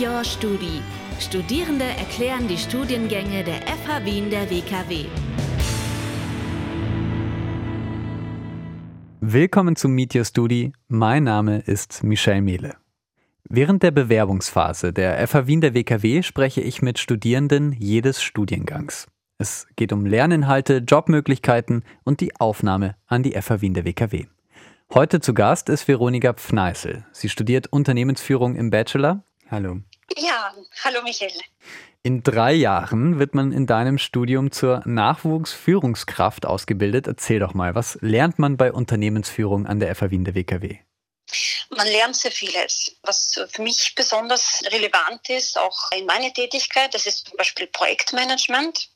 [0.00, 0.80] Your Studi.
[1.18, 5.06] Studierende erklären die Studiengänge der FH Wien der WKW.
[9.20, 10.72] Willkommen zum Meet Your Studi.
[10.86, 12.76] Mein Name ist Michel Mehle.
[13.48, 19.08] Während der Bewerbungsphase der FH Wien der WKW spreche ich mit Studierenden jedes Studiengangs.
[19.38, 24.26] Es geht um Lerninhalte, Jobmöglichkeiten und die Aufnahme an die FH Wien der WKW.
[24.94, 27.04] Heute zu Gast ist Veronika Pfneißel.
[27.10, 29.24] Sie studiert Unternehmensführung im Bachelor.
[29.50, 29.78] Hallo.
[30.16, 31.32] Ja, hallo Michael.
[32.02, 37.06] In drei Jahren wird man in deinem Studium zur Nachwuchsführungskraft ausgebildet.
[37.06, 40.78] Erzähl doch mal, was lernt man bei Unternehmensführung an der FH Wien der WKW?
[41.70, 42.96] Man lernt sehr vieles.
[43.02, 48.90] Was für mich besonders relevant ist, auch in meiner Tätigkeit, das ist zum Beispiel Projektmanagement.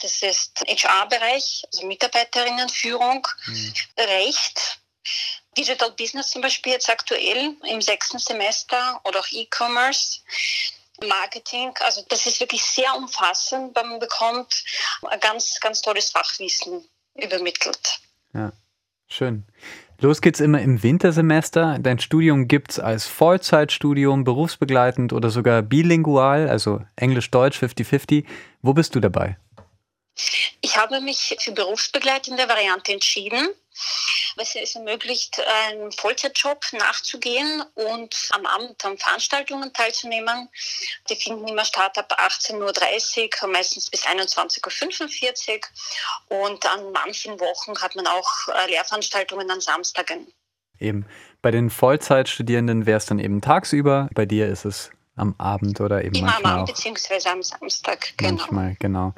[0.00, 3.74] Das ist HR-Bereich, also Mitarbeiterinnenführung, mhm.
[3.98, 4.80] Recht,
[5.56, 10.20] Digital Business zum Beispiel jetzt aktuell im sechsten Semester oder auch E-Commerce.
[11.08, 13.74] Marketing, also das ist wirklich sehr umfassend.
[13.74, 14.64] Man bekommt
[15.08, 16.84] ein ganz, ganz tolles Fachwissen
[17.14, 18.00] übermittelt.
[18.34, 18.52] Ja,
[19.08, 19.44] schön.
[19.98, 21.78] Los geht's immer im Wintersemester.
[21.78, 28.24] Dein Studium gibt's als Vollzeitstudium, berufsbegleitend oder sogar bilingual, also Englisch-Deutsch 50-50.
[28.62, 29.36] Wo bist du dabei?
[30.60, 33.48] Ich habe mich für berufsbegleitende Variante entschieden
[34.36, 40.48] was es ermöglicht, einen Vollzeitjob nachzugehen und am Abend an Veranstaltungen teilzunehmen.
[41.08, 45.60] Die finden immer statt ab 18.30 Uhr, meistens bis 21.45
[46.30, 46.44] Uhr.
[46.44, 50.28] Und an manchen Wochen hat man auch äh, Lehrveranstaltungen an Samstagen.
[50.78, 51.06] Eben.
[51.42, 54.08] Bei den Vollzeitstudierenden wäre es dann eben tagsüber.
[54.14, 58.14] Bei dir ist es am Abend oder eben Immer manchmal am Abend beziehungsweise am Samstag,
[58.16, 58.32] genau.
[58.32, 59.14] Manchmal, genau.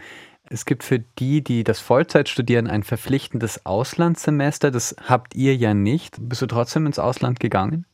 [0.52, 4.70] Es gibt für die, die das Vollzeit studieren, ein verpflichtendes Auslandssemester.
[4.70, 6.16] Das habt ihr ja nicht.
[6.18, 7.86] Bist du trotzdem ins Ausland gegangen?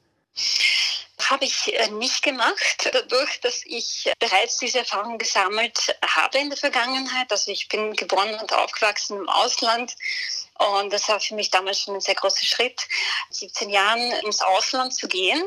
[1.31, 6.59] Habe ich äh, nicht gemacht, dadurch, dass ich bereits diese Erfahrung gesammelt habe in der
[6.59, 7.31] Vergangenheit.
[7.31, 9.95] Also ich bin geboren und aufgewachsen im Ausland
[10.59, 12.89] und das war für mich damals schon ein sehr großer Schritt,
[13.31, 15.43] 17 Jahren ins Ausland zu gehen.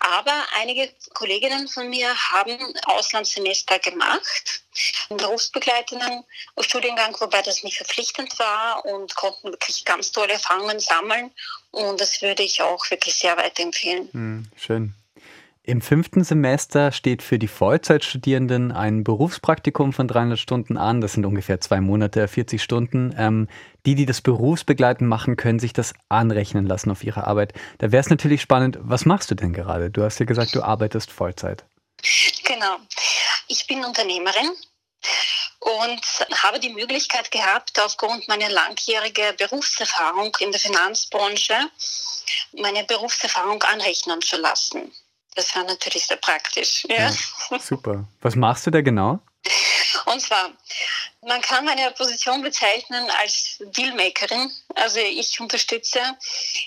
[0.00, 2.56] Aber einige Kolleginnen von mir haben
[2.86, 4.62] Auslandssemester gemacht,
[5.10, 6.24] einen berufsbegleitenden
[6.60, 11.32] Studiengang, wobei das nicht verpflichtend war und konnten wirklich ganz tolle Erfahrungen sammeln.
[11.72, 14.08] Und das würde ich auch wirklich sehr weiterempfehlen.
[14.12, 14.94] Hm, schön.
[15.66, 21.00] Im fünften Semester steht für die Vollzeitstudierenden ein Berufspraktikum von 300 Stunden an.
[21.00, 23.14] Das sind ungefähr zwei Monate, 40 Stunden.
[23.16, 23.48] Ähm,
[23.86, 27.54] die, die das berufsbegleitend machen, können sich das anrechnen lassen auf ihre Arbeit.
[27.78, 29.90] Da wäre es natürlich spannend, was machst du denn gerade?
[29.90, 31.64] Du hast ja gesagt, du arbeitest Vollzeit.
[32.44, 32.76] Genau.
[33.48, 34.50] Ich bin Unternehmerin
[35.60, 41.54] und habe die Möglichkeit gehabt, aufgrund meiner langjährigen Berufserfahrung in der Finanzbranche
[42.52, 44.92] meine Berufserfahrung anrechnen zu lassen.
[45.34, 46.84] Das war natürlich sehr praktisch.
[46.88, 47.10] Ja.
[47.50, 47.58] ja.
[47.58, 48.04] super.
[48.20, 49.20] Was machst du da genau?
[50.06, 50.50] Und zwar,
[51.22, 54.50] man kann meine Position bezeichnen als Dealmakerin.
[54.74, 55.98] Also ich unterstütze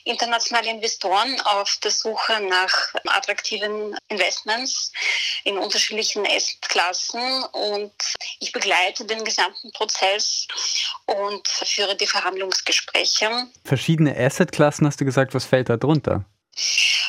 [0.05, 4.91] internationale Investoren auf der Suche nach attraktiven Investments
[5.43, 7.93] in unterschiedlichen Assetklassen und
[8.39, 10.47] ich begleite den gesamten Prozess
[11.05, 13.47] und führe die Verhandlungsgespräche.
[13.65, 16.25] Verschiedene Assetklassen hast du gesagt, was fällt da drunter?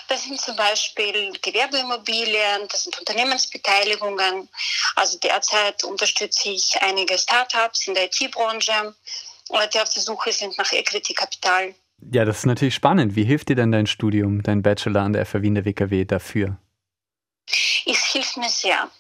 [0.09, 4.49] Das sind zum Beispiel Gewerbeimmobilien, das sind Unternehmensbeteiligungen.
[4.97, 8.95] Also derzeit unterstütze ich einige Startups in der IT-Branche,
[9.51, 11.75] die auf der Suche sind nach Equity-Kapital.
[12.13, 13.17] Ja, das ist natürlich spannend.
[13.17, 16.59] Wie hilft dir denn dein Studium, dein Bachelor an der FH Wien der WKW dafür?
[17.85, 18.91] Es hilft mir sehr.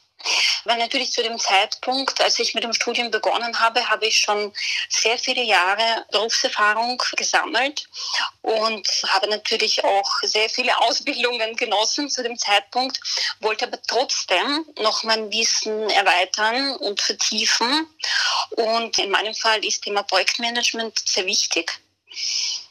[0.64, 4.52] Weil natürlich zu dem Zeitpunkt, als ich mit dem Studium begonnen habe, habe ich schon
[4.88, 7.88] sehr viele Jahre Berufserfahrung gesammelt
[8.42, 13.00] und habe natürlich auch sehr viele Ausbildungen genossen zu dem Zeitpunkt,
[13.40, 17.86] wollte aber trotzdem noch mein Wissen erweitern und vertiefen.
[18.50, 21.80] Und in meinem Fall ist Thema Projektmanagement sehr wichtig.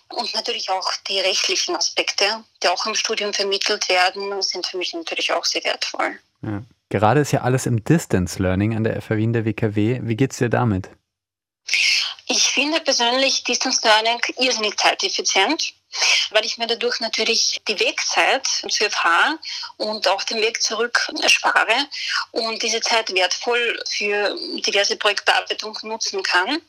[0.10, 4.94] Und natürlich auch die rechtlichen Aspekte, die auch im Studium vermittelt werden, sind für mich
[4.94, 6.20] natürlich auch sehr wertvoll.
[6.42, 6.64] Ja.
[6.90, 10.00] Gerade ist ja alles im Distance Learning an der FAW in der WKW.
[10.04, 10.90] Wie geht's dir damit?
[12.30, 15.74] Ich finde persönlich Distance Learning irrsinnig zeiteffizient,
[16.32, 19.38] weil ich mir dadurch natürlich die Wegzeit zur FH
[19.78, 21.88] und auch den Weg zurück erspare
[22.32, 24.36] und diese Zeit wertvoll für
[24.66, 26.62] diverse Projektbearbeitung nutzen kann.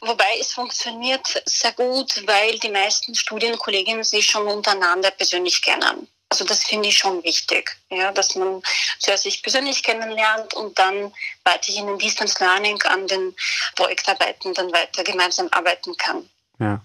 [0.00, 6.08] Wobei es funktioniert sehr gut, weil die meisten Studienkolleginnen sich schon untereinander persönlich kennen.
[6.30, 8.62] Also das finde ich schon wichtig, ja, dass man
[9.00, 11.12] zuerst sich persönlich kennenlernt und dann
[11.44, 13.34] weiterhin in Distance Learning an den
[13.74, 16.28] Projektarbeiten dann weiter gemeinsam arbeiten kann.
[16.60, 16.80] Ja,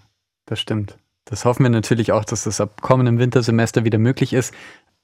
[0.46, 0.96] das stimmt.
[1.26, 4.52] Das hoffen wir natürlich auch, dass das ab kommendem Wintersemester wieder möglich ist.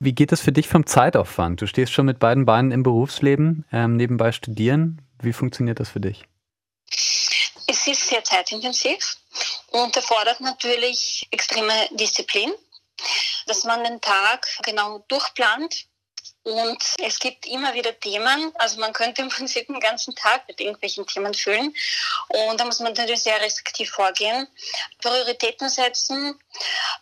[0.00, 1.60] Wie geht das für dich vom Zeitaufwand?
[1.60, 5.00] Du stehst schon mit beiden Beinen im Berufsleben, ähm, nebenbei studieren.
[5.20, 6.24] Wie funktioniert das für dich?
[7.68, 9.16] Es ist sehr zeitintensiv
[9.68, 12.52] und erfordert natürlich extreme Disziplin,
[13.46, 15.86] dass man den Tag genau durchplant
[16.44, 20.60] und es gibt immer wieder Themen, also man könnte im Prinzip den ganzen Tag mit
[20.60, 21.74] irgendwelchen Themen füllen.
[22.28, 24.48] Und da muss man natürlich sehr restriktiv vorgehen,
[24.98, 26.38] Prioritäten setzen,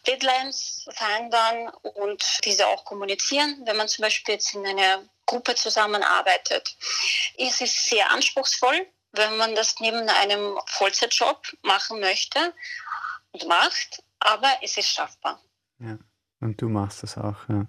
[0.07, 3.63] Deadlines vereinbaren und diese auch kommunizieren.
[3.65, 6.77] Wenn man zum Beispiel jetzt in einer Gruppe zusammenarbeitet,
[7.37, 12.55] ist es sehr anspruchsvoll, wenn man das neben einem Vollzeitjob machen möchte
[13.33, 15.43] und macht, aber es ist schaffbar.
[15.79, 15.97] Ja,
[16.41, 17.67] und du machst es auch, ja.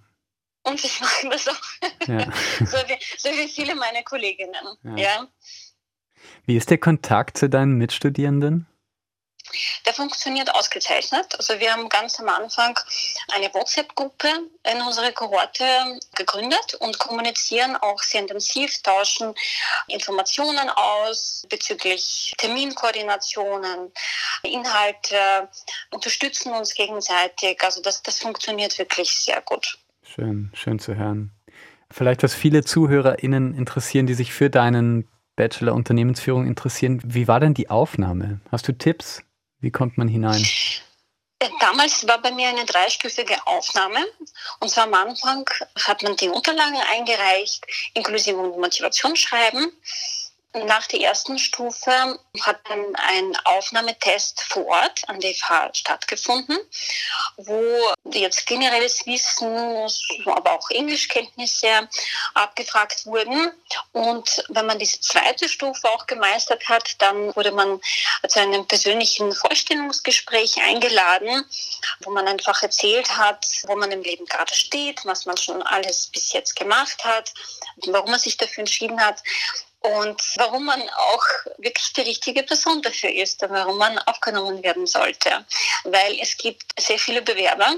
[0.63, 2.07] Und ich mache das auch.
[2.07, 2.31] Ja.
[2.59, 4.53] so, wie, so, wie, viele meiner Kolleginnen.
[4.83, 4.95] Ja.
[4.95, 5.27] ja.
[6.45, 8.67] Wie ist der Kontakt zu deinen Mitstudierenden?
[9.85, 11.35] Der funktioniert ausgezeichnet.
[11.37, 12.77] Also wir haben ganz am Anfang
[13.33, 14.27] eine WhatsApp-Gruppe
[14.71, 15.63] in unserer Kohorte
[16.15, 19.33] gegründet und kommunizieren auch sehr intensiv, tauschen
[19.87, 23.91] Informationen aus bezüglich Terminkoordinationen,
[24.43, 25.49] Inhalte,
[25.91, 27.63] unterstützen uns gegenseitig.
[27.63, 29.77] Also das, das funktioniert wirklich sehr gut.
[30.03, 31.31] Schön, schön zu hören.
[31.91, 37.01] Vielleicht, was viele ZuhörerInnen interessieren, die sich für deinen Bachelor Unternehmensführung interessieren.
[37.03, 38.41] Wie war denn die Aufnahme?
[38.51, 39.23] Hast du Tipps?
[39.61, 40.45] Wie kommt man hinein?
[41.39, 44.05] Äh, damals war bei mir eine dreistufige Aufnahme.
[44.59, 45.49] Und zwar am Anfang
[45.85, 49.71] hat man die Unterlagen eingereicht, inklusive Motivationsschreiben.
[50.53, 56.57] Nach der ersten Stufe hat dann ein Aufnahmetest vor Ort an der FH stattgefunden,
[57.37, 59.47] wo jetzt generelles Wissen,
[60.25, 61.87] aber auch Englischkenntnisse
[62.33, 63.53] abgefragt wurden.
[63.93, 67.79] Und wenn man diese zweite Stufe auch gemeistert hat, dann wurde man
[68.27, 71.45] zu einem persönlichen Vorstellungsgespräch eingeladen,
[72.01, 76.07] wo man einfach erzählt hat, wo man im Leben gerade steht, was man schon alles
[76.07, 77.33] bis jetzt gemacht hat,
[77.87, 79.23] warum man sich dafür entschieden hat
[79.81, 81.23] und warum man auch
[81.57, 85.45] wirklich die richtige Person dafür ist und warum man aufgenommen werden sollte.
[85.83, 87.75] Weil es gibt sehr viele Bewerber,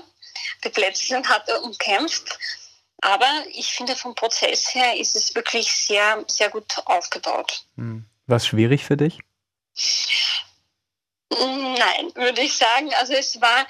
[0.64, 2.38] die Plätze sind hart umkämpft.
[3.02, 7.66] Aber ich finde, vom Prozess her ist es wirklich sehr, sehr gut aufgebaut.
[7.76, 8.06] Hm.
[8.28, 9.20] Was schwierig für dich?
[11.30, 12.94] Nein, würde ich sagen.
[12.96, 13.68] Also es war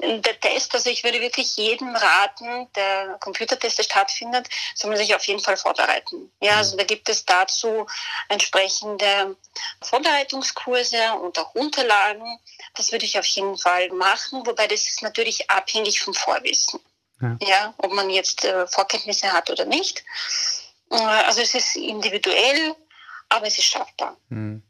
[0.00, 5.24] der Test, also ich würde wirklich jedem raten, der Computertest stattfindet, soll man sich auf
[5.24, 6.32] jeden Fall vorbereiten.
[6.40, 6.58] Ja, mhm.
[6.58, 7.86] also da gibt es dazu
[8.28, 9.36] entsprechende
[9.82, 12.38] Vorbereitungskurse und auch Unterlagen.
[12.74, 16.80] Das würde ich auf jeden Fall machen, wobei das ist natürlich abhängig vom Vorwissen.
[17.20, 20.04] Ja, ja ob man jetzt äh, Vorkenntnisse hat oder nicht.
[20.90, 22.74] Äh, also es ist individuell,
[23.28, 24.16] aber es ist schaffbar.
[24.28, 24.62] Mhm.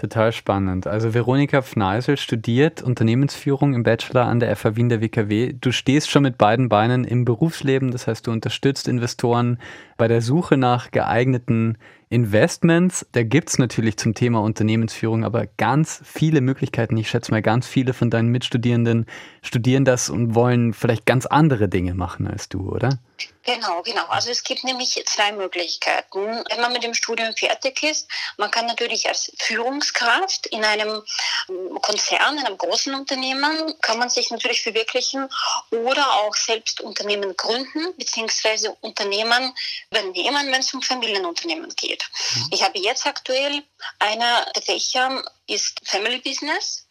[0.00, 0.86] Total spannend.
[0.86, 5.52] Also Veronika Fneisel studiert Unternehmensführung im Bachelor an der FH Wien der WKW.
[5.52, 9.58] Du stehst schon mit beiden Beinen im Berufsleben, das heißt, du unterstützt Investoren
[9.98, 11.76] bei der Suche nach geeigneten
[12.12, 13.06] Investments.
[13.12, 16.96] Da gibt es natürlich zum Thema Unternehmensführung aber ganz viele Möglichkeiten.
[16.96, 19.06] Ich schätze mal, ganz viele von deinen Mitstudierenden
[19.42, 22.98] studieren das und wollen vielleicht ganz andere Dinge machen als du, oder?
[23.44, 24.04] Genau, genau.
[24.08, 26.44] Also es gibt nämlich zwei Möglichkeiten.
[26.48, 31.02] Wenn man mit dem Studium fertig ist, man kann natürlich als Führungskraft in einem
[31.48, 35.28] ähm, Konzern, in einem großen Unternehmen, kann man sich natürlich verwirklichen
[35.70, 39.54] oder auch selbst Unternehmen gründen beziehungsweise Unternehmen
[39.90, 41.99] übernehmen, wenn es um Familienunternehmen geht.
[42.34, 42.48] Mhm.
[42.52, 43.62] Ich habe jetzt aktuell
[43.98, 46.86] einer der Fächer ist Family Business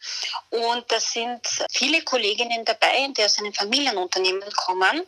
[0.49, 5.03] und da sind viele Kolleginnen dabei, die aus einem Familienunternehmen kommen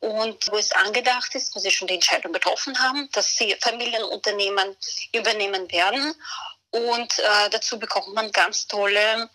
[0.00, 4.76] und wo es angedacht ist, wo sie schon die Entscheidung getroffen haben, dass sie Familienunternehmen
[5.12, 6.14] übernehmen werden.
[6.70, 9.30] Und äh, dazu bekommt man ganz tolle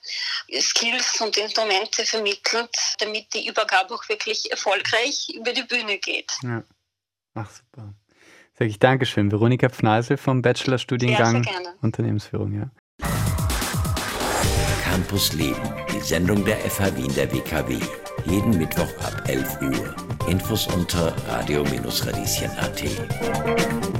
[0.60, 6.34] Skills und Instrumente vermittelt, damit die Übergabe auch wirklich erfolgreich über die Bühne geht.
[6.44, 6.64] Ja.
[7.36, 7.94] Ach, super.
[8.60, 9.32] Sag ich Dankeschön.
[9.32, 11.52] Veronika Pfneisel vom Bachelorstudiengang ja,
[11.82, 12.70] Unternehmensführung, ja.
[14.84, 15.56] Campus Leben,
[15.94, 17.78] die Sendung der FH Wien der WKW.
[18.26, 19.96] Jeden Mittwoch ab 11 Uhr.
[20.28, 23.99] Infos unter radio-radieschen.at.